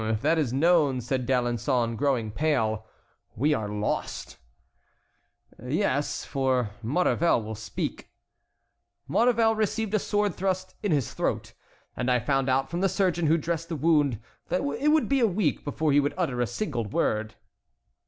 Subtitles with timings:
[0.03, 2.87] "If that is known," said D'Alençon, growing pale,
[3.35, 4.37] "we are lost."
[5.63, 8.09] "Yes, for Maurevel will speak."
[9.07, 11.53] "Maurevel received a sword thrust in his throat,
[11.95, 15.19] and I found out from the surgeon who dressed the wound that it would be
[15.19, 17.35] a week before he would utter a single word."